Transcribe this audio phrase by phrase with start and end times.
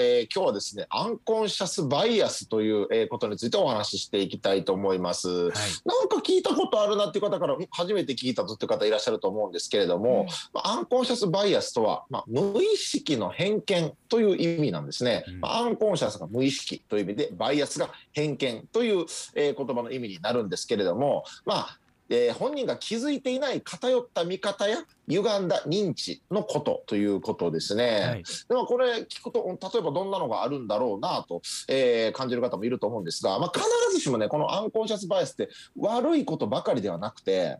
[0.00, 5.52] えー、今日はですねアンコンシャスバイアスという、えー、ことについてお話ししていきたいと思います、はい、
[5.84, 19.04] なんか聞いたことあるなっていう方から初めて聞いたぞっていう方いらっしゃると思うんですけれども、うん、アンコンシャスバイアスとは、まあ、無意識の偏見という意味なんですね、うん、アンコンシャスが無意識という意味でバイアスが偏見という、
[19.34, 21.79] えー、言葉の意味になるんですけれどもまあ
[22.10, 24.78] えー、本人が気づいていない偏った見方や
[25.08, 28.00] 歪んだ認知のことということですね。
[28.04, 37.58] はい、でもこれ聞くと例えばどんなのがあるんだろうなと、えー、感じる方もいると思うんですが、まあ、必ずしもねこのアンコンシャスバイアスって悪いことばかりではなくて、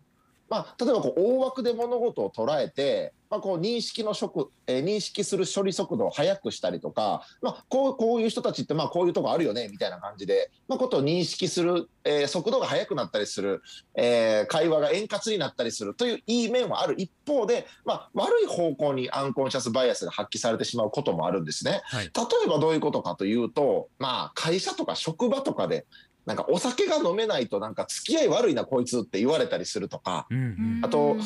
[0.50, 13.62] まあ、例えばこう大枠で物事を捉えてまあ、こう認識の速、えー、認識する処理速度を速くしたりとか、まあ、こうこういう人たちってまあこういうとこあるよねみたいな感じで、まあ、ことを認識する、えー、速度が速くなったりする、
[13.94, 21.82] えー、会話が円滑になったりするといういい面はある一方で、まあ、悪い方向にアンコンシャスバイアスが発揮されてしまうこともあるんですね。
[21.84, 22.10] はい、例
[22.46, 25.86] えばどういうことかというと、まあ、会社とか職場とかで
[26.26, 31.16] なんかお酒が飲めないとなんか付き合い悪いなこいつって言われたりするとか、うんうん、あと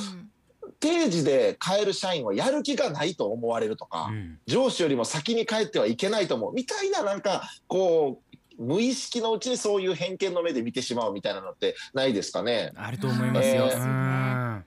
[0.80, 6.54] 定時で帰る社員はやる気がないと思われるとか、うん、上司よりも先に帰ってはいけないと思う。
[6.54, 8.22] みたいななんかこ
[8.58, 12.72] う無意識のうちにそういう偏見の目で見てしまうみたいなのってないですかね？
[12.76, 13.68] あると思いますよ。
[13.70, 14.62] えー。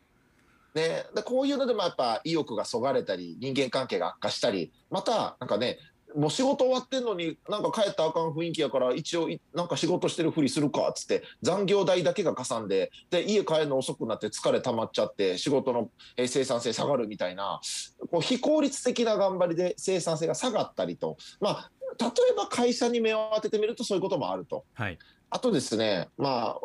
[0.76, 5.80] ね、でこういうのでもやっぱ意欲がそがれたり人間関係が悪化したりまたなんかね
[6.18, 17.62] もう仕事終わってんのになんか帰ったらあかん雰囲気やから一応なんか仕事してるふりするかっつって残業代だけがかさんでで家帰るの遅くなって疲れ溜まっちゃって仕事の生産性下がるみたいな
[18.10, 24.66] こう非効率的な頑張りで生産性が下がったりとまあ例えば会社に目を当ててみるとそういうこともあると。
[24.74, 26.60] はい、あとですねまあ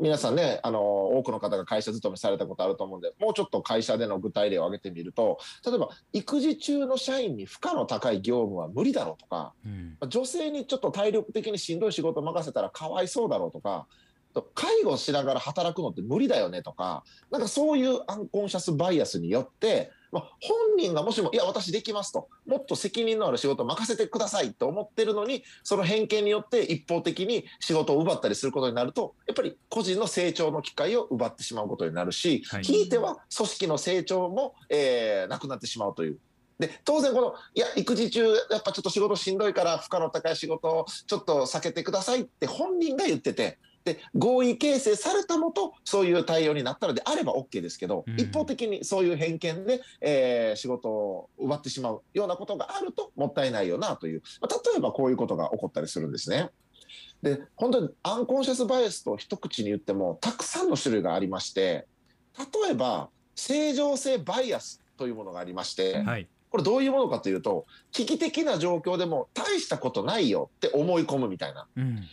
[0.00, 13.86] 皆さんねあの多くの方が会社勤めされたことあると思うんでもうちょっと会社での具体例を挙げてみると例えば育児中の社員に負荷の高い業務は無理だろうとか、うん、女性にちょっと体力的にしんどい仕事を任せたらかわいそうだろうとか
[14.54, 36.18] 介護しながら働くのって無理だよねとかなんかそういうアンコンシャスバイアスによってまあ、本人がもしも、いや、私できますと、もっと責任のある仕事を任せてくださいと思ってるのに、その偏見によって一方的に仕事を奪ったりすることになると、やっぱり個人の成長の機会を奪ってしまうことになるし、はい、ひいては組織の成長も、えー、なくなってしまうという。
[36.58, 56.50] で当然このいや育児中やっぱちょっと仕事しんどいから負荷の高い仕事をちょっと避けてくださいって本人が言っててで合意形成されたもとそういう対応になったのであれば OK ですけど、うん、一方的にそういう偏見で、えー、仕事を奪ってしまうようなことがあるともったいないよなという、まあ、例えばこういうことが起こったりするんですね。
[57.22, 61.86] で本当にアンコンシャスバイアスと一口に言ってもたくさんの種類がありまして
[62.38, 72.04] 例えば正常性バイアスというものがありまして、はい、これどういうものかというと危機的な状況でも大したことないよって思い込むみたいな、うん、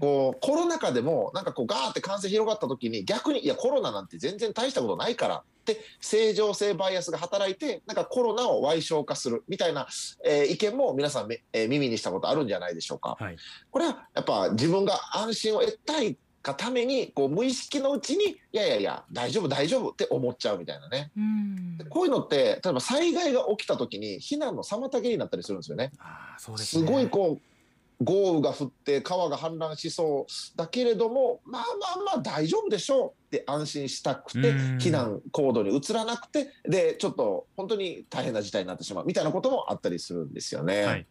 [0.00, 9.86] こうコロナ禍でもなんかこうガーって感染広がった時に逆にいやコロナなんて全然大したことないからって正常性バイアスが働いてなんかコロナを歪償化するみたいな、
[10.24, 13.16] えー、意見も皆さん、えー、耳にしたことあるんじゃないでしょうか。
[13.18, 13.36] はい、
[13.70, 25.90] これはやっぱ自分が安心を得たいがためにこう無意識のうちにいやいやいや大丈夫大丈夫って思っちゃうみたいなね、うこういうのって例えば災害が起きた時に避難の妨げになったりするんですよね。
[25.98, 40.82] あそうです、ね、すごいこう豪雨が降って川が氾濫しそうだけれどもまあまあまあ大丈夫でしょうって安心したくて避難行動に移らなくてでちょっと本当に大変な事態になってしまうみたいなこともあったりするんですよね。
[40.82, 41.06] はい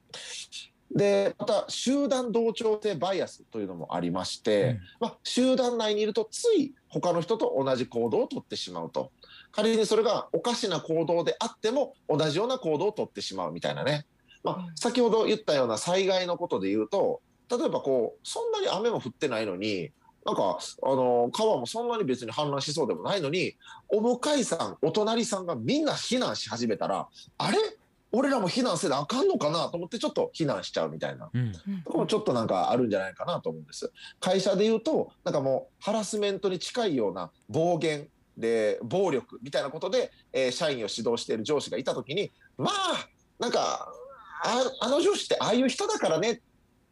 [0.96, 9.12] でまた集団同調性バイアスというのもありまして、うん、まあ、集団内にいるとつい他の人と同じ行動をとってしまうと。
[9.52, 14.06] 仮にそれがおかしな行動であっても同じような行動をとってしまうみたいなね、
[14.44, 19.92] まあ、先ほど言ったような災害のことで言うと例えばこうそんなに雨も降ってないのに
[20.26, 23.56] なんかあの川もそんなに別に氾濫しそうでもないのに
[23.90, 27.58] お向かいさんお隣さんがみんな避難し始めたらあれ？
[28.16, 31.52] 俺らも避難せなあかんのかなと思ってちょっと避難しちゃうみたいな、うん、
[31.84, 33.92] とこもちょっとなんかあるんじゃないかなと思うんです。
[34.20, 43.08] 会社で言うとなんかもうハラスメントに近いような暴言で暴力みたいなことで、えー、社員を指導している上司がいた時にまあ
[43.40, 43.92] なんか
[44.44, 46.42] ああの上司ってああいう人だからねっ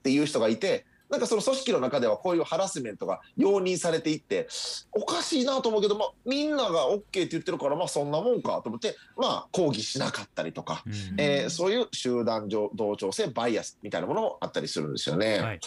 [0.03, 4.47] ていう人がいてなんかその組織の中ではこういうハラスメントが容認されていって
[4.93, 15.39] おかしいなと思うけど、まあ、みんなが OK って言ってるからまあそんなもんかと思ってまあ抗議しなかったりとか、うん、えー、そういう集団同調性バイアスみたいなものもあったりするんですよね。
[15.39, 15.59] はい、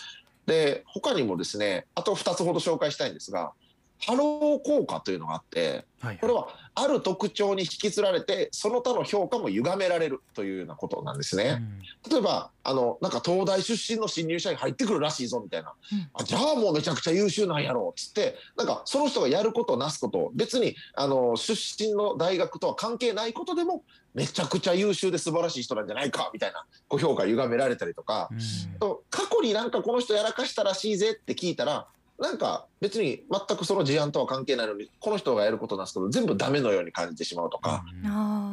[0.46, 3.52] で他にもですねあと2つほど紹介したいんですが
[4.00, 11.62] ハロー効果というのがあってはいこれはある特徴に引きつられてその他の評価も歪められるというようなことなんですね。
[12.10, 16.08] 例えばあのなんか東大出身の新入社員入ってくるらしいぞみたいな、うん。
[16.12, 28.78] あじゃあもうめちゃくちゃ優秀なんやろうっつってなんかその人がやることなすこと別にあの出身の大学とは関係ないことでもめちゃくちゃ優秀で素晴らしい人なんじゃないかみたいなこう評価歪められたりとか、うん。
[28.80, 31.86] と過去になんかこの人やらかしたらしいぜって聞いたら
[32.18, 37.84] なんか別に全くその事案とは関係ないのにこの人がやることなすこと全部ダメのように感じてしまうとか。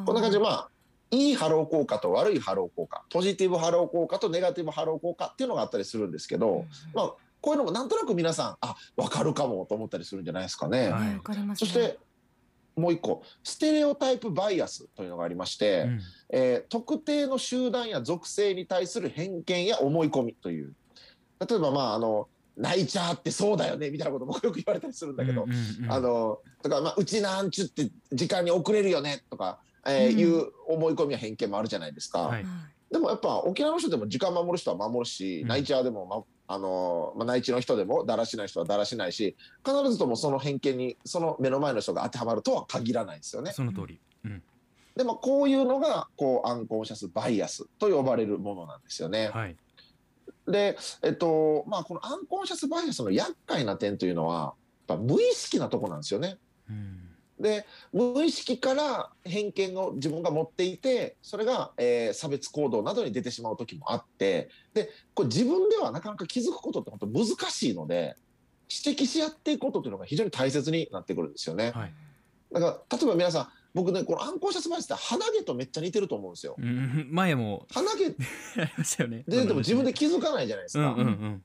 [0.06, 0.70] こんな感じでまあ
[1.12, 10.90] いいハロー効果と悪いハロー効果ポジティブハロー効果とネガティブハロー効果っていうのがあったりするんですけど、まあ、こういうのもなんとなく皆さんあ分かるかもと思ったりするんじゃないですかね。
[10.90, 11.68] はいねわかりますね。
[11.68, 12.00] そして
[12.78, 16.02] もう一個ステレオタイプバイアスというのがありまして、うん。
[16.30, 20.74] えー特定の集団や属性に対する偏見や思い込みという。
[21.46, 22.30] 例えばまああの
[22.62, 32.46] 泣いちゃってそうだよねみたいなこと僕よく言われたりするんだけど、うんうんうんあのとか、まあ、うちなんちゅって時間に遅れるよねとか、えーうんいう思い込みや偏見もあるじゃないですか、はい
[32.92, 36.24] でもやっぱ沖縄の人でも時間守る人は守るし、うんナイチャーでも、ま
[36.54, 43.54] あのまあ、ナイチの人でもだらしない人はだらしないし必ずともその偏見にその目の前の人が当てはまるとは限らないんですよね。
[43.54, 44.00] その通り。
[44.26, 44.44] うん
[44.94, 49.30] でもこういうのがこうアンコンシャスバイアスと呼ばれるものなんですよね。
[49.30, 49.56] はい。
[50.48, 54.56] で、えっとまあ、このアンコンシャスバイアスの厄介な点というのは
[54.88, 56.38] やっぱ無意識なとこなんですよね。
[56.70, 57.02] うん
[57.42, 68.16] で無意識から偏見を自分が持っていてそれが、えー差別行動などに出てしまう時もあってでこれ自分ではなかなか気づくことって本当難しいので
[68.86, 71.72] 指摘し合っていくことというのが非常に大切になってくるんですよね。
[71.72, 71.94] はい。
[72.54, 76.56] だから例えば皆さん僕ねこのアンコンシャスバイアスって鼻毛とめっちゃ似てると思うんですよ。
[76.58, 78.06] うん 前も鼻毛
[78.62, 79.24] ありましたよね。
[79.28, 80.92] ででも自分で気づかないじゃないですか。
[80.92, 81.44] うんうんうん。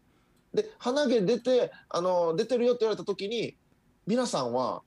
[0.54, 3.56] で鼻毛出てあの出てるよって言われた時に
[4.06, 4.82] 皆さんは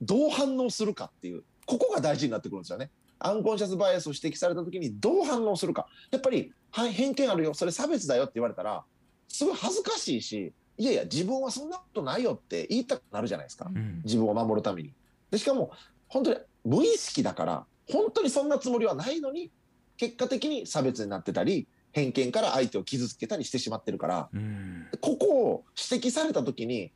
[0.00, 2.90] どう反応するかっていうここが大事になってくるんですよね。
[3.18, 8.84] アンコンシャスバイアスを指摘された時にどう反応するかやっぱりはい偏見あるよそれ差別だよって言われたら
[9.28, 14.92] すごい恥ずかしいしいやいや自分はそんなことないよって言いたくなるじゃないですかうん自分を守るために。
[15.30, 15.72] でしかも
[16.08, 19.50] 本当に無意識だから本当にそんなつもりはないのに
[19.96, 24.86] 結果的に差別になってたり偏見から相手を傷つけたりしてしまってるからうん。
[25.00, 26.92] ここを指摘された時に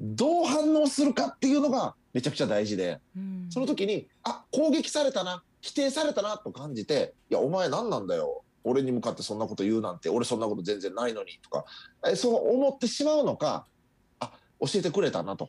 [0.00, 3.46] どう反応するかっていうのがめちゃくちゃ大事でうん。
[3.50, 11.64] その時にあ攻撃されたな否定されたなと感じて「いやお前何なんだよ俺に向かってそんなこと言うなんて俺そんなこと全然ないのに」とか
[12.06, 13.66] えそう思ってしまうのか
[14.18, 15.48] あ教えてくれたなと。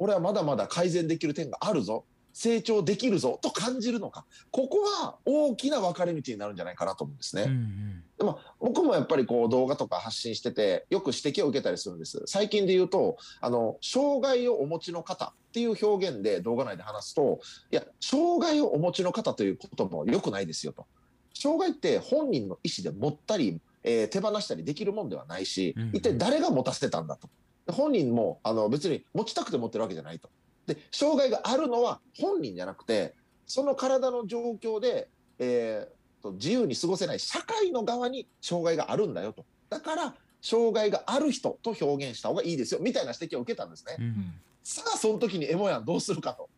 [0.00, 2.04] 俺はまだまだ改善できる点があるぞ
[2.38, 4.24] 成長できるぞと感じるのか。
[4.52, 7.42] ここは大きな分かれ道になるんじゃないかなと思うんですね。
[7.42, 8.04] うんうん。
[8.16, 12.22] でも僕もやっぱりこう動画とか発信しててよく指摘を受けたりするんです。
[12.26, 17.40] 最近で言うとあの障害をお持ちの方っていう表現で動画内で話すと
[17.72, 20.86] いや障害をお持ちの方ということも良くないですよと。
[21.34, 27.28] 障害って本人の意思で持ったり、えー手放したりできるもんではないし一体誰が持たせてたんだと。
[27.66, 30.30] で本人もあの別に持ちたくて持ってるわけじゃないと
[30.68, 33.14] で障害があるのは本人じゃなくて
[33.46, 35.08] その体の状況で、
[35.40, 39.44] えーと自由に過ごせない社会の側に障害があるんだよと。
[39.70, 43.96] だから障害がある人と表現した方がいいですよみたいな指摘を受けたんですね。
[43.98, 44.34] うん。
[44.62, 46.48] さあその時にエモヤンどうするかと。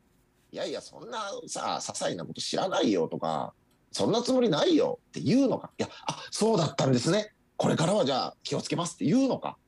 [0.53, 3.53] いやいやそんなさ些細なこと知らないよとか
[3.93, 5.71] そんなつもりないよって言うのか。
[5.79, 7.33] いやあそうだったんですね。
[7.57, 9.59] これからはじゃあ気をつけますって言うのか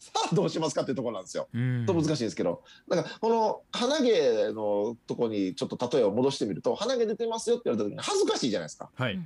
[0.00, 1.48] さあどうしますかっていうところなんですよ。
[1.52, 9.20] うんと難しいですけどだからこの鼻毛のとこにちょっと例えを戻してみると鼻毛出てますよって言われた時に恥ずかしいじゃないですかはい。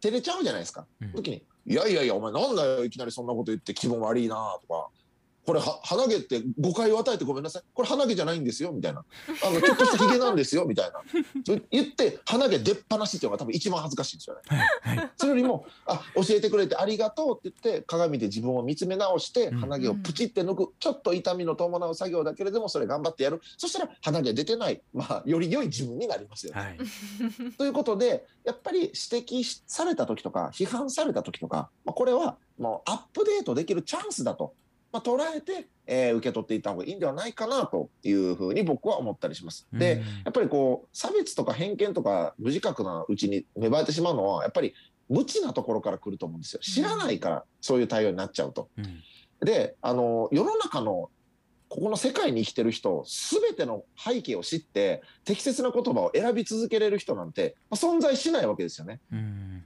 [0.00, 0.86] 照れちゃうじゃないですか。
[1.02, 4.88] うん時に「いやいやいやお前なんだよいきなりそんなこと言って気分悪いな」とか
[5.48, 9.02] 「これは鼻毛って誤解を与えてごめんなさいこれ鼻毛じゃないんですよ」みたいな
[9.46, 11.00] 「あのちょっとしたヒゲなんですよ」みたいな
[11.70, 14.42] 言って鼻毛出っ放しっていうのが多分一番恥ずかしいんですよね。
[14.82, 15.10] はい。
[15.16, 26.60] それよりも「あ教えてくれてありがとう」って言って鏡で自分を見つめ直してうん鼻毛をプチって抜く、ちょっと痛みの伴う作業だけれどもそれ頑張ってやるそしたら鼻毛出てない、まあ、より良い自分になりますよね。
[26.60, 26.78] はい。
[27.56, 34.52] ということでやっぱり指摘しされた時とか批判された時とか、まあ、これはもうアップデートできるチャンスだと、
[34.92, 39.66] まあ、捉えて、えー受け取っていった方がいいんではないかなというふうに僕は思ったりします。
[39.72, 44.74] で、うんやっぱりこう差別とか偏見とか無自覚なうちに芽生えてしまうのはやっぱり
[45.08, 48.68] 無知なところから来ると思うんですよ知らないからそういう対応になっちゃうと。
[48.78, 49.02] うん
[49.40, 51.10] であの世の中の
[51.68, 59.00] ここの世界に生きてる人全ての背景を知って適切な言葉を選び続けれる人なんて、まあ、存在しないわけですよね。
[59.12, 59.64] うん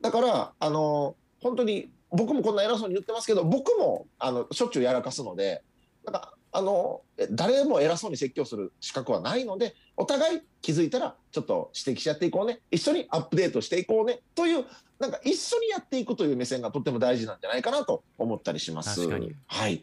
[0.00, 5.62] だからあの本当に僕もこんな偉そうに言ってますけど僕もあのしょっちゅうやらかすので
[6.04, 14.66] なんかあのえ誰も偉そうに説教する資格はないのでお互い気づいたらちょっと指摘し合っていこうね一緒にアップデートしていこうねという
[14.98, 19.00] なんか一緒にやっていくという目線がとっても大事なんじゃないかなと思ったりします。
[19.00, 19.34] 確かに。
[19.46, 19.80] はい、はい。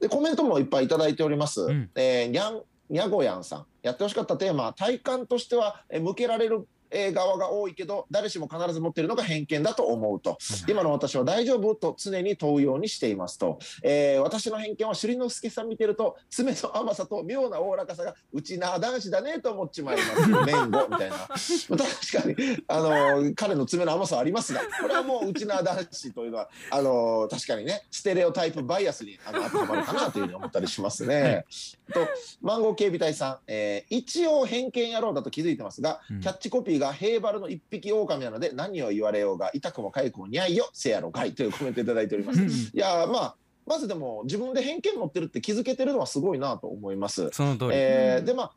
[0.00, 1.62] でコメントもいっぱいいただいております。
[1.62, 1.90] うん。
[1.94, 3.66] えーにゃんにゃごやんさん。
[3.82, 10.38] やってほしかったテーマ体感としてはえー向けられるえー側が多いけど誰しも必ず持っているのが偏見だと思うと。
[10.68, 20.28] 今の私は大丈夫と常に問うようにしていますと、えー私の偏見は朱里之助さん見てると爪の甘さと妙なおおらかさがうちな男子だねと思っちまいます。
[20.46, 21.16] 麺後みたいな。
[21.16, 31.44] 確かにあの彼の爪の甘さはありますがこれはもううちな男子というのはあの確かにねステレオタイプバイアスにあの当てはまるかなというふうに思ったりしますね。
[31.92, 32.06] と
[32.40, 36.20] マンゴー警備隊さん、えー一応偏見野郎だと気づいてますが、うん。
[36.20, 42.42] キャッチコピーがヘイバルの一匹狼なので何を言われようが痛くも痒くもにゃいよせやろがいというコメントいただいております。
[42.42, 42.48] うん。
[42.50, 43.36] いやーまあ
[43.66, 47.30] まずでも自分で偏見持ってるって気づけてるのはすごいなと思います。
[47.32, 48.52] その通り、えーでまあ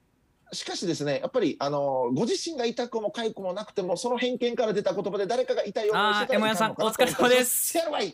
[0.54, 7.68] しかしですねやっぱりあのご自身が痛くも痒くもなくてもその偏見から出た言葉で誰かが痛い思いしてたらいかのかなと思ったりお疲れ様です。
[7.74, 8.14] せやろがい